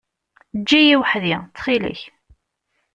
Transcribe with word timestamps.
Eǧǧ-iyi 0.57 0.95
weḥd-i, 0.99 1.35
ttxil-k. 1.43 2.01